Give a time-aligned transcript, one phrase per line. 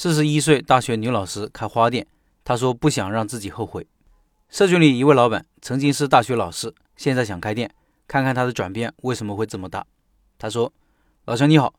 [0.00, 2.06] 四十一岁大学女老师开花店，
[2.44, 3.84] 她说不想让自己后悔。
[4.48, 7.68] 社群里一位老板曾经是大学老师，现在想开店，
[8.06, 9.84] 看看他的转变为什么会这么大。
[10.38, 10.72] 他说
[11.26, 11.74] ：“老陈你好，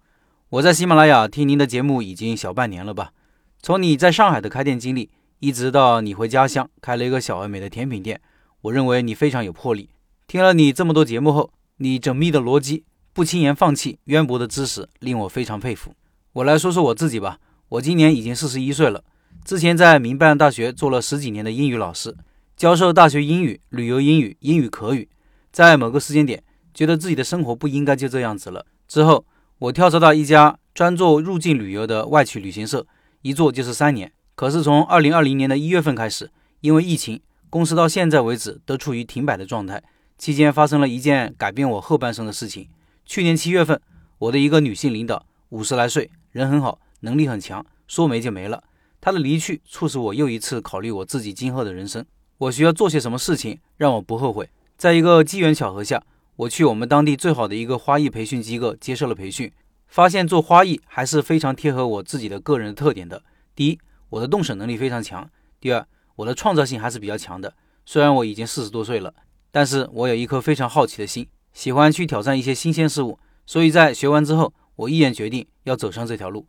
[0.50, 3.14] 我在喜马拉雅听您的节目已经小半年了吧？
[3.62, 5.10] 从你在上海的开店经历，
[5.40, 8.20] 一直到你回家乡开了一个小而美的甜品店，
[8.64, 9.92] 我认为你非常有魄力。
[10.28, 12.84] 听了你这么多节目后，你缜密的逻辑。”
[13.16, 15.96] 不轻言放弃渊博的知识，令我非常佩服。
[16.34, 17.40] 我来说说我自己吧。
[17.70, 19.04] 我今年已经四十一岁了，
[19.46, 22.16] 之前在民办大学做了十几年的英语老师，
[22.58, 25.08] 教授大学英语、旅游英语、英语口语。
[25.52, 26.44] 在某个时间点，
[26.74, 28.66] 觉得自己的生活不应该就这样子了。
[28.88, 29.24] 之后，
[29.60, 32.88] 我跳槽到一家专做入境旅游的外企旅行社，
[33.22, 34.12] 一做就是三年。
[34.34, 36.32] 可是从二零二零年的一月份开始，
[36.62, 39.84] 因为疫情，公司到现在为止都处于停摆的状态。
[40.18, 42.68] 期间发生了一件改变我后半生的事情。
[43.06, 43.80] 去年七月份，
[44.18, 48.64] 我的一个女性领导，五十来岁，人很好，能力很强，说没就没了。
[49.02, 52.06] 他的离去，促使我又一次考虑我自己今后的人生。
[52.38, 54.50] 我需要做些什么事情，让我不后悔？
[54.78, 56.04] 在一个机缘巧合下，
[56.36, 59.52] 我去我们当地最好的一个花艺培训机构接受了培训，
[59.88, 63.24] 发现做花艺还是非常贴合我自己的个人特点的。
[63.56, 63.80] 第一，
[64.10, 65.24] 我的动手能力非常强；
[65.60, 65.86] 第二，
[66.16, 67.54] 我的创造性还是比较强的。
[67.86, 69.14] 虽然我已经四十多岁了，
[69.52, 71.28] 但是我有一颗非常好奇的心。
[71.52, 76.46] 喜欢去挑战一些新鲜事物，所以在学完之后，我毅然决定要走上这条路。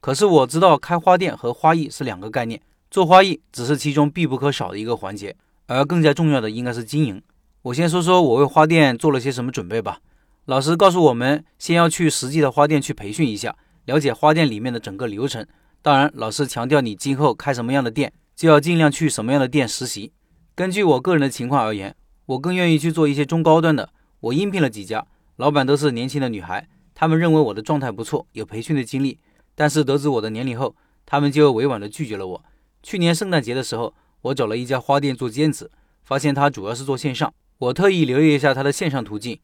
[0.00, 2.60] 可是我知道开花店和花艺是两个概念，
[2.90, 7.22] 做花艺只是其中必不可少的一个环节，而更加重要的应该是经营。
[7.62, 10.00] 我先说说我为花店做了些什么准备吧。
[10.46, 13.54] 老师告诉我们，先要去实际的花店去培训一下，
[13.84, 15.46] 了解花店里面的整个流程。
[15.82, 20.12] 当然，老师强调你今后开什么样的店，就要尽量去什么样的店实习。
[20.54, 21.94] 根据我个人的情况而言，
[22.26, 23.90] 我更愿意去做一些中高端的。
[24.20, 29.18] 我应聘了几家，老板都是年轻的女孩，他们认为我的状态不错，有培训的经历，
[29.58, 32.44] 但是得知我的年龄后，他们就委婉的拒绝了我。
[32.80, 35.68] 去年圣诞节的时候，我找了一家花店做兼职，
[36.04, 39.40] 发现他主要是做线上，我特意留意一下他的线上途径。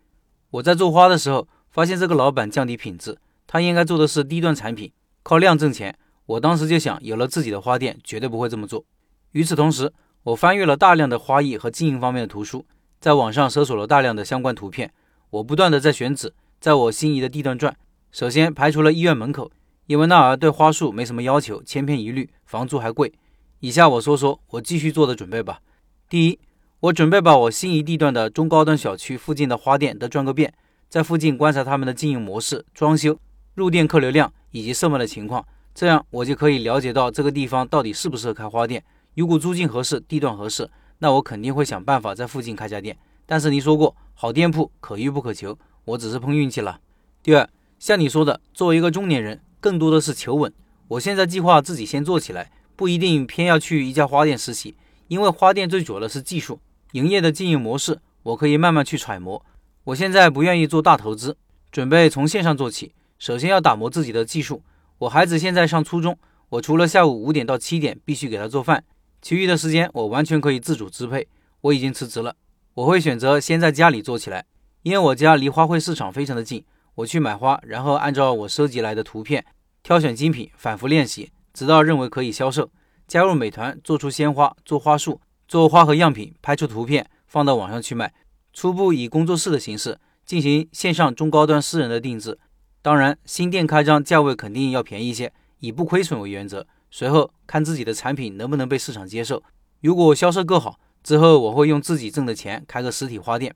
[0.52, 3.18] 我在做花的时候，发现这个老板降低品质，
[3.48, 4.92] 他应该做的是低端产品，
[5.24, 5.98] 靠量挣钱。
[6.26, 8.84] 我当时就想，有了自己的花店，绝对不会这么做。
[9.32, 12.64] 与此同时，我翻阅了大量的花艺和经营方面的图书。
[13.00, 14.92] 在网上搜索了大量的相关图片，
[15.30, 17.76] 我不断的在选址，在我心仪的地段转。
[18.12, 19.50] 首先排除了医院门口，
[19.86, 23.12] 因为那儿对花束没什么要求，千篇一律，房租还贵。
[23.60, 25.60] 以下我说说我继续做的准备吧。
[26.08, 26.38] 第一，
[26.80, 30.52] 我准备把我心仪地段的中高端小区附近的花店都转个遍，
[30.88, 33.18] 在附近观察他们的经营模式、装修、
[33.54, 38.84] 入店客流量以及售卖的情况，这样我就可以了解到这个地方到底适不适合开花店。
[39.14, 40.70] 如果租金合适，地段合适。
[40.98, 42.96] 那我肯定会想办法在附近开家店，
[43.26, 46.80] 但是你说过好店铺可遇不可求，我只是碰运气了。
[47.22, 47.46] 第二，
[47.78, 50.52] 像你说的，作为一个中年人，更多的是求稳。
[50.88, 54.76] 我现在计划自己先做起来，不一定偏要去一家花店实习，
[55.08, 56.60] 因为花店最主要的是技术，
[56.92, 59.42] 营业的经营模式我可以慢慢去揣摩。
[59.84, 61.34] 我现在不愿意做大投资，
[61.72, 64.62] 准备从线上做起，首先要打磨自己的技术。
[64.98, 66.18] 我孩子现在上初中，
[66.50, 68.84] 我除了下午五点到七点必须给他做饭。
[69.22, 71.26] 其余的时间我完全可以自主支配。
[71.62, 72.36] 我已经辞职了，
[72.74, 74.44] 我会选择先在家里做起来，
[74.82, 76.62] 因为我家离花卉市场非常的近。
[76.96, 79.44] 我去买花，然后按照我收集来的图片
[79.82, 82.70] 挑选精品，反复练习，直到认为可以销售。
[83.06, 88.14] 加入美团，做出鲜花，做花束，做花盒样品，拍出图片放到网上去卖。
[88.52, 92.38] 初步以工作室的形式进行线上中高端私人的定制。
[92.80, 96.66] 当然，新店开张价位肯定要便宜一些，以不亏损为原则。
[96.90, 99.42] 随后看自己的产品能不能被市场接受，
[99.80, 103.54] 如果销售够好，之后我会用自己挣的钱开个实体花店。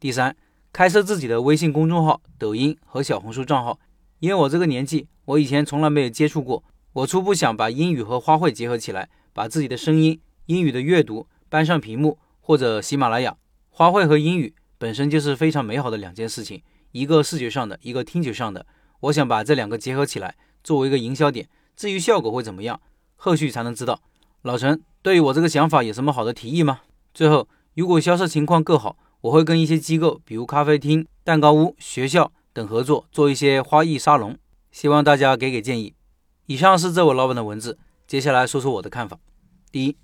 [0.00, 0.34] 第三，
[0.72, 3.78] 开设自己的微信公众号、抖音和小红书账号。
[4.20, 6.62] 因为我这个年纪，我以前从来没有接触过，
[6.92, 13.36] 我初步想把英语和花卉结合起来，把自己的声音、英语的阅读搬上屏幕或者喜马拉雅。
[13.70, 16.62] 花卉和英语本身就是非常美好的两件事情，
[16.92, 18.66] 一个视觉上的，一个听觉上的。
[19.00, 21.48] 我想把这两个结合起来，作为一个营销点。
[21.76, 22.80] 至于效果会怎么样，
[23.14, 24.00] 后续才能知道。
[24.42, 26.80] 老陈对于我这个想法有什么好的提议吗？
[27.14, 34.38] 最后，如果销售情况够好，我会跟一些机构，比如咖啡厅、蛋糕屋、学校等合作，做一些花艺沙龙。
[34.70, 35.94] 希望大家给给建议。
[36.46, 39.18] 以上是这位老板的文字，接下来说说我的看法。
[39.72, 39.96] 第一，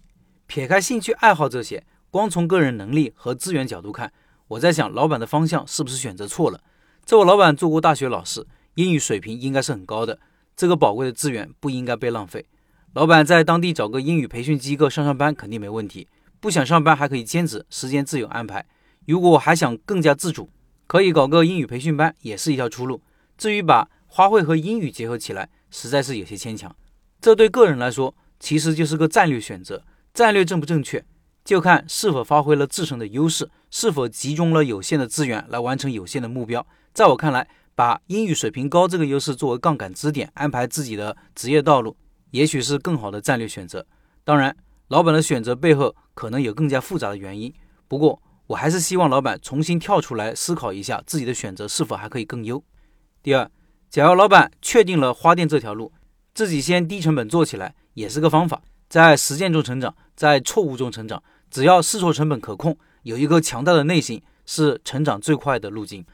[0.46, 4.12] 撇开兴趣爱好这些，光从个人能力和资源角度看，
[4.48, 6.60] 我在想老板的方向是不是选择错了？
[7.04, 10.18] 这位老板做过大学老师，英语水平应该是很高的。
[10.56, 12.44] 这个宝贵的资源不应该被浪费。
[12.94, 16.08] 老板在当地找个英语培训机构上上班肯定没问题，
[16.40, 18.64] 不想上班还可以兼职，时间自由安排。
[19.06, 20.50] 如果还想更加自主，
[20.86, 23.00] 可以搞个英语培训班，也是一条出路。
[23.36, 26.74] 至于把花卉和英语结合起来，实在是有些牵强。
[27.20, 29.82] 这对个人来说其实就是个战略选择。
[30.12, 31.04] 战略正不正确，
[31.44, 36.64] 就看是否发挥了自身的优势，是否集中了有限的资源来完成有限的目标。
[36.92, 41.96] 在我看来，把英语水平高这个优势作为杠杆支点，安排自己的职业道路，
[42.30, 43.84] 也许是更好的战略选择。
[44.22, 44.56] 当然，
[44.88, 47.52] 老板的选择背后可能有更加复杂的原因。
[47.88, 52.62] 不过，我还是希望老板重新跳出来思考一下自己的选择是否还可以更优。
[53.22, 53.50] 第二，
[53.88, 55.92] 假如老板确定了花店这条路，
[56.34, 61.22] 自己先低成本做起来也是个方法，在实践中成长，在错误中成长。
[61.50, 66.04] 只要试错成本可控，有一个强大的内心，是成长最快的路径。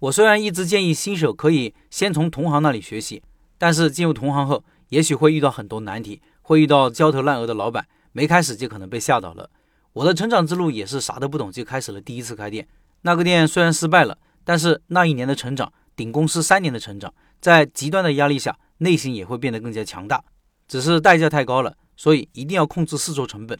[0.00, 3.22] 我虽然一直建议新手可以先从同行那里学习，
[3.56, 9.48] 但是进入同行后，也许会遇到很多难题，会遇到焦头烂额的老板，没开始就可能被吓倒了。
[9.92, 12.66] 我的成长之路也是啥都不懂就开始了第一次开店，
[13.02, 20.22] 那个店虽然失败了，但是那一年的成长顶公司三年的成长，在极端的压力下，内心也会变得更加强大，
[20.68, 23.58] 只是代价太高了，所以一定要控制试错成本。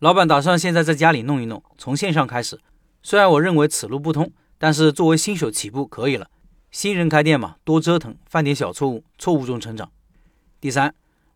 [0.00, 2.60] 老板打算现在在家里弄一弄，从线上开始，
[3.02, 4.30] 虽然我认为此路不通。
[4.60, 6.28] 但是作为新手起步可以了，
[6.72, 9.88] 新人开店嘛，多折腾，犯点小错误，错误中成长。
[10.60, 10.92] 第三，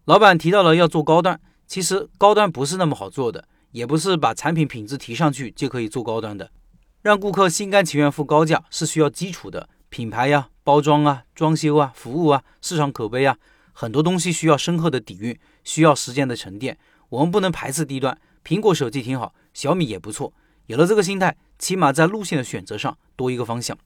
[0.07, 6.51] 老板提到了要做高端，其实高端不是那么好做的，也不是把产品品质提上去就可以做高端的。
[7.03, 13.37] 让顾客心甘情愿付高价是需要基础的，品牌呀、包装啊、装修啊、服务啊、市场口碑啊，
[13.73, 16.79] 很多东西需要深刻的底蕴，需要时间的沉淀。
[17.09, 20.33] 我们不能排斥低端，苹果手机挺好，小米也不错。
[20.67, 23.77] 有了这个心态，起码在路线的选择上多一个方向。